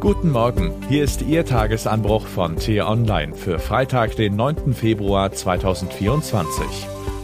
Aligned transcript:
Guten 0.00 0.30
Morgen, 0.30 0.72
hier 0.88 1.02
ist 1.02 1.22
Ihr 1.22 1.44
Tagesanbruch 1.44 2.24
von 2.24 2.54
T-Online 2.54 3.34
für 3.34 3.58
Freitag, 3.58 4.14
den 4.14 4.36
9. 4.36 4.72
Februar 4.72 5.32
2024. 5.32 6.64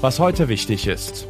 Was 0.00 0.18
heute 0.18 0.48
wichtig 0.48 0.88
ist. 0.88 1.28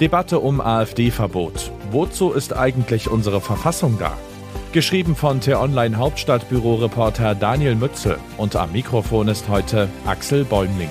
Debatte 0.00 0.40
um 0.40 0.58
AfD-Verbot. 0.58 1.70
Wozu 1.90 2.32
ist 2.32 2.56
eigentlich 2.56 3.10
unsere 3.10 3.42
Verfassung 3.42 3.98
da? 3.98 4.16
Geschrieben 4.72 5.14
von 5.14 5.38
T-Online 5.42 5.98
Hauptstadtbüro-Reporter 5.98 7.34
Daniel 7.34 7.74
Mütze 7.74 8.16
und 8.38 8.56
am 8.56 8.72
Mikrofon 8.72 9.28
ist 9.28 9.50
heute 9.50 9.90
Axel 10.06 10.46
Bäumling. 10.46 10.88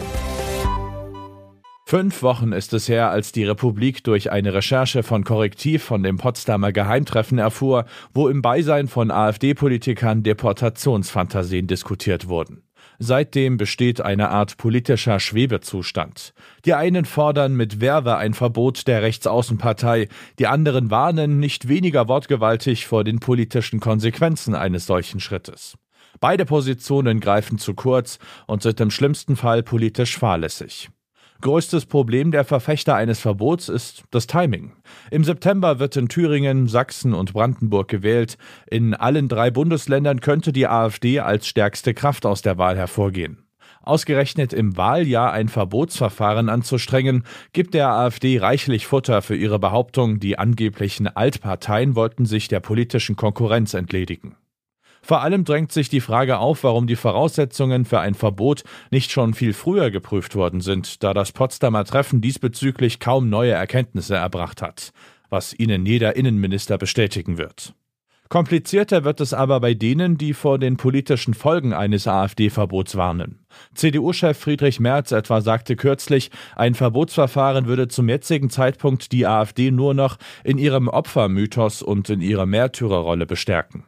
Fünf 1.87 2.23
Wochen 2.23 2.51
ist 2.51 2.73
es 2.73 2.89
her, 2.89 3.11
als 3.11 3.31
die 3.31 3.43
Republik 3.43 4.03
durch 4.03 4.31
eine 4.31 4.55
Recherche 4.55 5.03
von 5.03 5.23
Korrektiv 5.23 5.83
von 5.83 6.01
dem 6.01 6.17
Potsdamer 6.17 6.71
Geheimtreffen 6.71 7.37
erfuhr, 7.37 7.85
wo 8.11 8.27
im 8.27 8.41
Beisein 8.41 8.87
von 8.87 9.11
AfD-Politikern 9.11 10.23
Deportationsfantasien 10.23 11.67
diskutiert 11.67 12.27
wurden. 12.27 12.63
Seitdem 12.97 13.57
besteht 13.57 14.01
eine 14.01 14.29
Art 14.29 14.57
politischer 14.57 15.19
Schwebezustand. 15.19 16.33
Die 16.65 16.73
einen 16.73 17.05
fordern 17.05 17.53
mit 17.53 17.81
Werbe 17.81 18.17
ein 18.17 18.33
Verbot 18.33 18.87
der 18.87 19.03
Rechtsaußenpartei, 19.03 20.07
die 20.39 20.47
anderen 20.47 20.89
warnen 20.89 21.39
nicht 21.39 21.67
weniger 21.67 22.07
wortgewaltig 22.07 22.87
vor 22.87 23.03
den 23.03 23.19
politischen 23.19 23.79
Konsequenzen 23.79 24.55
eines 24.55 24.87
solchen 24.87 25.19
Schrittes. 25.19 25.77
Beide 26.19 26.45
Positionen 26.45 27.19
greifen 27.19 27.59
zu 27.59 27.75
kurz 27.75 28.17
und 28.47 28.63
sind 28.63 28.79
im 28.79 28.89
schlimmsten 28.89 29.35
Fall 29.35 29.61
politisch 29.61 30.17
fahrlässig. 30.17 30.89
Größtes 31.41 31.85
Problem 31.85 32.31
der 32.31 32.45
Verfechter 32.45 32.95
eines 32.95 33.19
Verbots 33.19 33.69
ist 33.69 34.03
das 34.11 34.25
Timing. 34.25 34.71
Im 35.11 35.23
September 35.23 35.79
wird 35.79 35.95
in 35.97 36.07
Thüringen, 36.07 36.67
Sachsen 36.67 37.13
und 37.13 37.33
Brandenburg 37.33 37.87
gewählt. 37.87 38.37
In 38.67 38.93
allen 38.93 39.27
drei 39.27 39.51
Bundesländern 39.51 40.21
könnte 40.21 40.53
die 40.53 40.67
AfD 40.67 41.19
als 41.19 41.47
stärkste 41.47 41.93
Kraft 41.93 42.25
aus 42.25 42.41
der 42.41 42.57
Wahl 42.57 42.77
hervorgehen. 42.77 43.45
Ausgerechnet 43.81 44.51
im 44.51 44.77
Wahljahr 44.77 45.31
ein 45.31 45.47
Verbotsverfahren 45.47 46.49
anzustrengen, 46.49 47.23
gibt 47.53 47.75
der 47.75 47.89
AfD 47.89 48.39
reichlich 48.39 48.87
Futter 48.87 49.21
für 49.21 49.35
ihre 49.35 49.59
Behauptung, 49.59 50.19
die 50.19 50.39
angeblichen 50.39 51.07
Altparteien 51.07 51.95
wollten 51.95 52.25
sich 52.25 52.47
der 52.47 52.61
politischen 52.61 53.15
Konkurrenz 53.15 53.75
entledigen. 53.75 54.37
Vor 55.05 55.21
allem 55.21 55.45
drängt 55.45 55.71
sich 55.71 55.87
die 55.87 56.01
Frage 56.01 56.39
auf, 56.39 56.63
warum 56.63 56.87
die 56.87 56.95
Voraussetzungen 56.95 57.85
für 57.85 57.99
ein 57.99 58.15
Verbot 58.15 58.63
nicht 58.89 59.11
schon 59.11 59.35
viel 59.35 59.53
früher 59.53 59.91
geprüft 59.91 60.33
worden 60.33 60.61
sind, 60.61 61.03
da 61.03 61.13
das 61.13 61.31
Potsdamer 61.31 61.85
Treffen 61.85 62.21
diesbezüglich 62.21 62.99
kaum 62.99 63.29
neue 63.29 63.51
Erkenntnisse 63.51 64.15
erbracht 64.15 64.63
hat, 64.63 64.93
was 65.29 65.53
ihnen 65.53 65.85
jeder 65.85 66.15
Innenminister 66.15 66.79
bestätigen 66.79 67.37
wird. 67.37 67.75
Komplizierter 68.29 69.03
wird 69.03 69.21
es 69.21 69.35
aber 69.35 69.59
bei 69.59 69.75
denen, 69.75 70.17
die 70.17 70.33
vor 70.33 70.57
den 70.57 70.75
politischen 70.75 71.35
Folgen 71.35 71.71
eines 71.71 72.07
AfD-Verbots 72.07 72.95
warnen. 72.95 73.45
CDU-Chef 73.75 74.35
Friedrich 74.35 74.79
Merz 74.79 75.11
etwa 75.11 75.41
sagte 75.41 75.75
kürzlich, 75.75 76.31
ein 76.55 76.73
Verbotsverfahren 76.73 77.67
würde 77.67 77.89
zum 77.89 78.09
jetzigen 78.09 78.49
Zeitpunkt 78.49 79.11
die 79.11 79.27
AfD 79.27 79.69
nur 79.69 79.93
noch 79.93 80.17
in 80.43 80.57
ihrem 80.57 80.87
Opfermythos 80.87 81.83
und 81.83 82.09
in 82.09 82.21
ihrer 82.21 82.47
Märtyrerrolle 82.47 83.27
bestärken. 83.27 83.83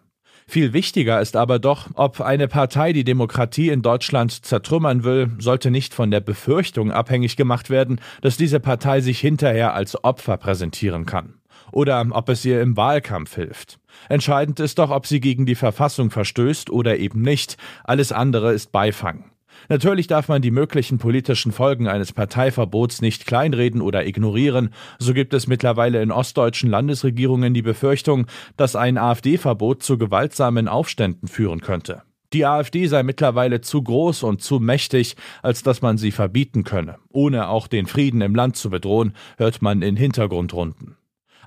Viel 0.50 0.72
wichtiger 0.72 1.20
ist 1.20 1.36
aber 1.36 1.59
doch, 1.59 1.90
ob 1.95 2.22
eine 2.22 2.48
Partei 2.48 2.94
die 2.94 3.03
Demokratie 3.03 3.67
in 3.67 3.81
Deutschland 3.81 4.45
zertrümmern 4.45 5.04
will, 5.04 5.30
sollte 5.39 5.72
nicht 5.72 5.94
von 5.94 6.09
der 6.09 6.22
Befürchtung 6.22 6.89
abhängig 6.89 7.36
gemacht 7.36 7.70
werden, 7.70 8.00
dass 8.22 8.38
diese 8.38 8.62
Partei 8.62 9.02
sich 9.02 9.20
hinterher 9.20 9.73
als 9.73 10.02
Opfer 10.06 10.38
präsentieren 10.38 11.06
kann. 11.06 11.34
Oder 11.73 12.06
ob 12.12 12.30
es 12.30 12.45
ihr 12.45 12.62
im 12.62 12.78
Wahlkampf 12.78 13.36
hilft. 13.36 13.78
Entscheidend 14.08 14.62
ist 14.62 14.80
doch, 14.80 14.89
ob 14.89 15.06
sie 15.06 15.20
gegen 15.20 15.45
die 15.45 15.56
Verfassung 15.56 16.12
verstößt 16.12 16.70
oder 16.70 16.98
eben 16.98 17.22
nicht. 17.22 17.58
Alles 17.84 18.14
andere 18.14 18.54
ist 18.54 18.72
Beifang. 18.72 19.26
Natürlich 19.69 20.08
darf 20.08 20.27
man 20.27 20.41
die 20.41 20.52
möglichen 20.52 20.97
politischen 20.97 21.52
Folgen 21.52 21.88
eines 21.88 22.13
Parteiverbots 22.13 23.02
nicht 23.02 23.26
kleinreden 23.26 23.82
oder 23.82 24.05
ignorieren. 24.05 24.70
So 24.99 25.14
gibt 25.14 25.33
es 25.33 25.48
mittlerweile 25.48 26.02
in 26.02 26.11
ostdeutschen 26.11 26.70
Landesregierungen 26.70 27.54
die 27.54 27.61
Befürchtung, 27.61 28.27
dass 28.55 28.76
ein 28.76 28.98
AfD-Verbot 28.98 29.83
zu 29.83 29.98
gewaltsamen 29.98 30.67
Aufständen 30.67 31.27
führen 31.27 31.61
könnte. 31.61 32.04
Die 32.33 32.45
AfD 32.45 32.87
sei 32.87 33.04
mittlerweile 33.04 33.61
zu 33.61 33.82
groß 33.82 34.23
und 34.23 34.42
zu 34.42 34.59
mächtig, 34.59 35.15
als 35.42 35.64
dass 35.64 35.82
man 35.82 35.98
sie 35.98 36.11
verbieten 36.11 36.65
könne, 36.65 36.98
ohne 37.09 37.48
auch 37.48 37.67
den 37.67 37.87
Frieden 37.87 38.21
im 38.21 38.36
Land 38.36 38.58
zu 38.58 38.70
bedrohen, 38.70 39.14
hört 39.37 39.61
man 39.61 39.82
in 39.82 39.95
Hintergrundrunden. 39.95 40.98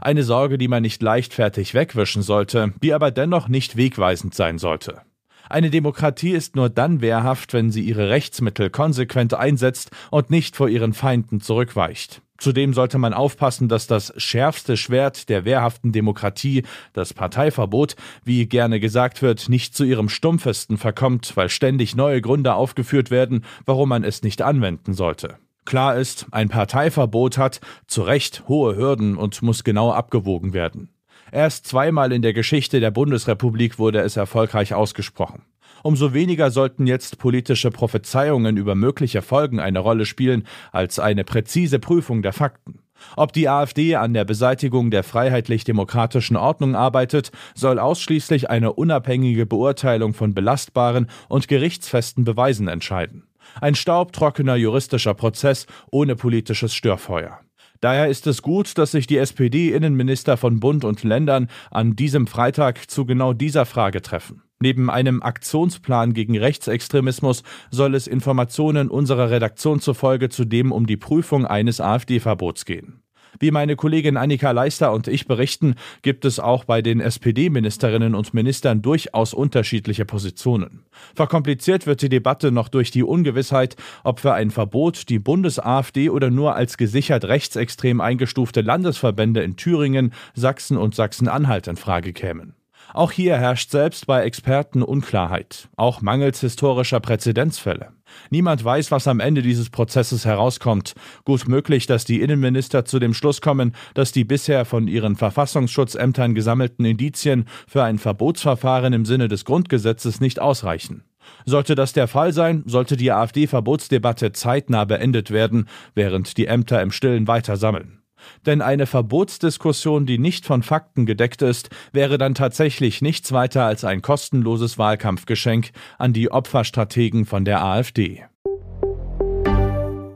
Eine 0.01 0.23
Sorge, 0.23 0.57
die 0.57 0.69
man 0.69 0.83
nicht 0.83 1.03
leichtfertig 1.03 1.75
wegwischen 1.75 2.23
sollte, 2.23 2.73
die 2.83 2.95
aber 2.95 3.11
dennoch 3.11 3.49
nicht 3.49 3.77
wegweisend 3.77 4.35
sein 4.35 4.57
sollte. 4.57 5.03
Eine 5.51 5.71
Demokratie 5.71 6.31
ist 6.31 6.55
nur 6.55 6.69
dann 6.71 7.01
wehrhaft, 7.01 7.55
wenn 7.55 7.73
sie 7.73 7.83
ihre 7.83 8.09
Rechtsmittel 8.09 8.71
konsequent 8.71 9.35
einsetzt 9.35 9.91
und 10.13 10.31
nicht 10.31 10.55
vor 10.55 10.69
ihren 10.69 10.93
Feinden 10.93 11.41
zurückweicht. 11.41 12.23
Zudem 12.39 12.73
sollte 12.73 12.99
man 12.99 13.13
aufpassen, 13.13 13.69
dass 13.69 13.89
das 13.89 14.15
schärfste 14.17 14.77
Schwert 14.77 15.29
der 15.29 15.45
wehrhaften 15.45 15.91
Demokratie, 15.91 16.63
das 16.93 17.15
Parteiverbot, 17.15 17.97
wie 18.25 18.47
gerne 18.47 18.79
gesagt 18.79 19.23
wird, 19.23 19.49
nicht 19.49 19.75
zu 19.75 19.83
ihrem 19.83 20.09
stumpfesten 20.09 20.79
verkommt, 20.79 21.37
weil 21.37 21.49
ständig 21.49 21.97
neue 21.97 22.23
Gründe 22.23 22.55
aufgeführt 22.55 23.11
werden, 23.11 23.45
warum 23.67 23.89
man 23.89 24.05
es 24.05 24.23
nicht 24.23 24.43
anwenden 24.43 24.95
sollte. 24.95 25.35
Klar 25.65 25.97
ist, 25.97 26.27
ein 26.31 26.49
Parteiverbot 26.49 27.39
hat 27.39 27.61
zu 27.89 28.03
Recht 28.03 28.45
hohe 28.47 28.77
Hürden 28.77 29.17
und 29.17 29.43
muss 29.43 29.65
genau 29.65 29.91
abgewogen 29.91 30.53
werden. 30.53 30.91
Erst 31.33 31.67
zweimal 31.67 32.13
in 32.13 32.23
der 32.23 32.33
Geschichte 32.33 32.81
der 32.81 32.91
Bundesrepublik 32.91 33.79
wurde 33.79 34.01
es 34.01 34.17
erfolgreich 34.17 34.75
ausgesprochen. 34.75 35.43
Umso 35.83 36.13
weniger 36.13 36.51
sollten 36.51 36.87
jetzt 36.87 37.19
politische 37.19 37.71
Prophezeiungen 37.71 38.57
über 38.57 38.75
mögliche 38.75 39.23
Folgen 39.23 39.61
eine 39.61 39.79
Rolle 39.79 40.05
spielen 40.05 40.47
als 40.73 40.99
eine 40.99 41.25
präzise 41.25 41.79
Prüfung 41.79 42.23
der 42.23 42.33
Fakten. 42.33 42.81
Ob 43.17 43.33
die 43.33 43.49
AfD 43.49 43.97
an 43.97 44.13
der 44.13 44.27
Beseitigung 44.27 44.91
der 44.91 45.03
freiheitlich-demokratischen 45.03 46.37
Ordnung 46.37 46.75
arbeitet, 46.75 47.31
soll 47.55 47.79
ausschließlich 47.79 48.51
eine 48.51 48.75
unabhängige 48.75 49.47
Beurteilung 49.47 50.13
von 50.13 50.35
belastbaren 50.35 51.09
und 51.29 51.49
gerichtsfesten 51.49 52.25
Beweisen 52.25 52.69
entscheiden. 52.69 53.25
Ein 53.61 53.75
staubtrockener 53.75 54.57
juristischer 54.57 55.15
Prozess 55.15 55.67
ohne 55.91 56.15
politisches 56.15 56.75
Störfeuer. 56.75 57.41
Daher 57.81 58.09
ist 58.09 58.27
es 58.27 58.43
gut, 58.43 58.77
dass 58.77 58.91
sich 58.91 59.07
die 59.07 59.17
SPD-Innenminister 59.17 60.37
von 60.37 60.61
Bund 60.61 60.85
und 60.85 61.03
Ländern 61.03 61.49
an 61.71 61.97
diesem 61.97 62.27
Freitag 62.27 62.91
zu 62.91 63.07
genau 63.07 63.33
dieser 63.33 63.65
Frage 63.65 64.03
treffen. 64.03 64.43
Neben 64.63 64.91
einem 64.91 65.23
Aktionsplan 65.23 66.13
gegen 66.13 66.37
Rechtsextremismus 66.37 67.43
soll 67.71 67.95
es 67.95 68.07
Informationen 68.07 68.91
unserer 68.91 69.31
Redaktion 69.31 69.81
zufolge 69.81 70.29
zudem 70.29 70.71
um 70.71 70.87
die 70.87 70.99
Prüfung 70.99 71.47
eines 71.47 71.81
AfD-Verbots 71.81 72.67
gehen. 72.67 73.00
Wie 73.39 73.51
meine 73.51 73.77
Kollegin 73.77 74.17
Annika 74.17 74.51
Leister 74.51 74.93
und 74.93 75.09
ich 75.09 75.27
berichten, 75.27 75.75
gibt 76.03 76.25
es 76.25 76.41
auch 76.41 76.65
bei 76.65 76.83
den 76.83 77.01
SPD-Ministerinnen 77.01 78.15
und 78.15 78.35
Ministern 78.35 78.83
durchaus 78.83 79.35
unterschiedliche 79.35 80.05
Positionen. 80.05 80.85
Verkompliziert 81.15 81.87
wird 81.87 82.03
die 82.03 82.09
Debatte 82.09 82.51
noch 82.51 82.69
durch 82.69 82.91
die 82.91 83.03
Ungewissheit, 83.03 83.77
ob 84.05 84.21
für 84.21 84.35
ein 84.35 84.51
Verbot 84.51 85.09
die 85.09 85.19
Bundes-AfD 85.19 86.11
oder 86.11 86.31
nur 86.31 86.57
als 86.57 86.77
gesichert 86.77 87.25
rechtsextrem 87.25 88.01
eingestufte 88.01 88.61
Landesverbände 88.61 89.43
in 89.43 89.57
Thüringen, 89.57 90.13
Sachsen 90.35 90.77
und 90.77 90.95
Sachsen-Anhalt 90.95 91.69
in 91.69 91.77
Frage 91.77 92.13
kämen. 92.13 92.55
Auch 92.93 93.13
hier 93.13 93.37
herrscht 93.37 93.71
selbst 93.71 94.07
bei 94.07 94.25
Experten 94.25 94.83
Unklarheit, 94.83 95.69
auch 95.77 96.03
mangels 96.03 96.41
historischer 96.41 97.01
Präzedenzfälle. 97.01 97.93
Niemand 98.31 98.65
weiß, 98.65 98.91
was 98.91 99.07
am 99.07 99.21
Ende 99.21 99.43
dieses 99.43 99.71
Prozesses 99.71 100.25
herauskommt. 100.25 100.95
Gut 101.25 101.47
möglich, 101.47 101.87
dass 101.87 102.05
die 102.05 102.21
Innenminister 102.21 102.85
zu 102.85 102.99
dem 102.99 103.15
Schluss 103.15 103.41
kommen, 103.41 103.75
dass 103.95 104.11
die 104.11 104.25
bisher 104.25 104.65
von 104.65 104.89
ihren 104.89 105.15
Verfassungsschutzämtern 105.15 106.35
gesammelten 106.35 106.85
Indizien 106.85 107.47
für 107.69 107.85
ein 107.85 107.99
Verbotsverfahren 107.99 108.93
im 108.93 109.05
Sinne 109.05 109.29
des 109.29 109.45
Grundgesetzes 109.45 110.21
nicht 110.21 110.41
ausreichen. 110.41 111.05
Sollte 111.45 111.77
das 111.77 111.93
der 111.93 112.09
Fall 112.09 112.33
sein, 112.33 112.65
sollte 112.67 112.97
die 112.97 113.13
AfD-Verbotsdebatte 113.13 114.33
zeitnah 114.33 114.85
beendet 114.85 115.31
werden, 115.31 115.69
während 115.95 116.37
die 116.37 116.47
Ämter 116.47 116.83
im 116.83 116.91
Stillen 116.91 117.29
weiter 117.29 117.57
sammeln. 117.57 118.00
Denn 118.47 118.63
eine 118.63 118.87
Verbotsdiskussion, 118.87 120.07
die 120.07 120.19
nicht 120.19 120.47
von 120.47 120.63
Fakten 120.63 121.07
gedeckt 121.07 121.43
ist, 121.43 121.71
wäre 121.93 122.19
dann 122.19 122.35
tatsächlich 122.35 123.03
nichts 123.03 123.33
weiter 123.33 123.65
als 123.65 123.85
ein 123.85 124.03
kostenloses 124.03 124.79
Wahlkampfgeschenk 124.79 125.71
an 125.99 126.13
die 126.13 126.31
Opferstrategen 126.31 127.27
von 127.27 127.45
der 127.45 127.63
AfD. 127.63 128.25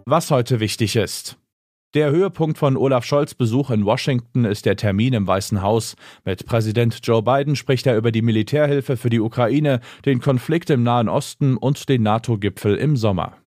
Was 0.06 0.30
heute 0.30 0.60
wichtig 0.60 0.96
ist. 0.96 1.38
Der 1.94 2.10
Höhepunkt 2.10 2.58
von 2.58 2.76
Olaf 2.76 3.04
Scholz 3.04 3.34
Besuch 3.34 3.70
in 3.70 3.84
Washington 3.84 4.44
ist 4.44 4.66
der 4.66 4.74
Termin 4.74 5.14
im 5.14 5.28
Weißen 5.28 5.62
Haus. 5.62 5.94
Mit 6.24 6.44
Präsident 6.44 6.98
Joe 7.04 7.22
Biden 7.22 7.54
spricht 7.54 7.86
er 7.86 7.96
über 7.96 8.10
die 8.10 8.20
Militärhilfe 8.20 8.96
für 8.96 9.10
die 9.10 9.20
Ukraine, 9.20 9.78
den 10.04 10.20
Konflikt 10.20 10.70
im 10.70 10.82
Nahen 10.82 11.08
Osten 11.08 11.56
und 11.56 11.88
den 11.88 12.02
NATO-Gipfel 12.02 12.74
im 12.74 12.96
Sommer. 12.96 13.43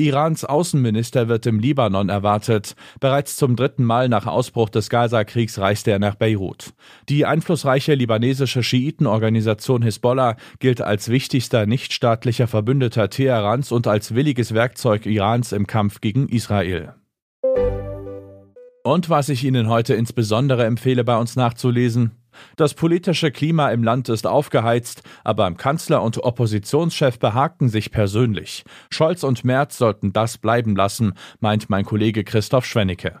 Irans 0.00 0.44
Außenminister 0.44 1.26
wird 1.26 1.44
im 1.46 1.58
Libanon 1.58 2.08
erwartet. 2.08 2.76
Bereits 3.00 3.36
zum 3.36 3.56
dritten 3.56 3.82
Mal 3.82 4.08
nach 4.08 4.26
Ausbruch 4.26 4.68
des 4.68 4.90
Gaza-Kriegs 4.90 5.58
reiste 5.58 5.90
er 5.90 5.98
nach 5.98 6.14
Beirut. 6.14 6.72
Die 7.08 7.26
einflussreiche 7.26 7.94
libanesische 7.94 8.62
Schiitenorganisation 8.62 9.82
Hisbollah 9.82 10.36
gilt 10.60 10.80
als 10.80 11.08
wichtigster 11.08 11.66
nichtstaatlicher 11.66 12.46
Verbündeter 12.46 13.10
Teherans 13.10 13.72
und 13.72 13.88
als 13.88 14.14
williges 14.14 14.54
Werkzeug 14.54 15.04
Irans 15.04 15.50
im 15.50 15.66
Kampf 15.66 16.00
gegen 16.00 16.28
Israel. 16.28 16.94
Und 18.84 19.10
was 19.10 19.28
ich 19.30 19.42
Ihnen 19.42 19.68
heute 19.68 19.94
insbesondere 19.94 20.64
empfehle, 20.64 21.02
bei 21.02 21.18
uns 21.18 21.34
nachzulesen, 21.34 22.12
das 22.56 22.74
politische 22.74 23.30
Klima 23.30 23.70
im 23.70 23.82
Land 23.82 24.08
ist 24.08 24.26
aufgeheizt, 24.26 25.02
aber 25.24 25.50
Kanzler 25.52 26.02
und 26.02 26.22
Oppositionschef 26.22 27.18
behagten 27.18 27.68
sich 27.68 27.90
persönlich. 27.90 28.64
Scholz 28.90 29.22
und 29.22 29.44
Merz 29.44 29.78
sollten 29.78 30.12
das 30.12 30.38
bleiben 30.38 30.76
lassen, 30.76 31.14
meint 31.40 31.70
mein 31.70 31.84
Kollege 31.84 32.24
Christoph 32.24 32.66
Schwennecke. 32.66 33.20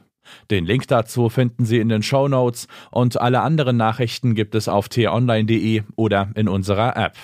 Den 0.50 0.66
Link 0.66 0.86
dazu 0.88 1.28
finden 1.28 1.64
Sie 1.64 1.78
in 1.78 1.88
den 1.88 2.02
Show 2.02 2.28
Notes 2.28 2.68
und 2.90 3.20
alle 3.20 3.40
anderen 3.40 3.76
Nachrichten 3.76 4.34
gibt 4.34 4.54
es 4.54 4.68
auf 4.68 4.88
t-online.de 4.88 5.82
oder 5.96 6.30
in 6.34 6.48
unserer 6.48 6.96
App. 6.96 7.16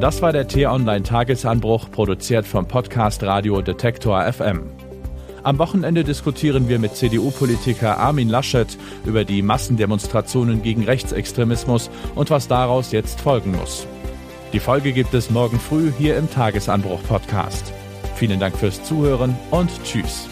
Das 0.00 0.22
war 0.22 0.32
der 0.32 0.46
T-Online 0.46 1.02
Tagesanbruch, 1.02 1.90
produziert 1.90 2.46
vom 2.46 2.68
Podcast 2.68 3.22
Radio 3.24 3.60
Detektor 3.62 4.32
FM. 4.32 4.77
Am 5.42 5.58
Wochenende 5.58 6.04
diskutieren 6.04 6.68
wir 6.68 6.78
mit 6.78 6.96
CDU-Politiker 6.96 7.98
Armin 7.98 8.28
Laschet 8.28 8.76
über 9.04 9.24
die 9.24 9.42
Massendemonstrationen 9.42 10.62
gegen 10.62 10.84
Rechtsextremismus 10.84 11.90
und 12.14 12.30
was 12.30 12.48
daraus 12.48 12.92
jetzt 12.92 13.20
folgen 13.20 13.52
muss. 13.52 13.86
Die 14.52 14.60
Folge 14.60 14.92
gibt 14.92 15.14
es 15.14 15.30
morgen 15.30 15.60
früh 15.60 15.92
hier 15.96 16.16
im 16.16 16.30
Tagesanbruch-Podcast. 16.30 17.72
Vielen 18.16 18.40
Dank 18.40 18.56
fürs 18.56 18.82
Zuhören 18.82 19.36
und 19.50 19.70
Tschüss. 19.84 20.28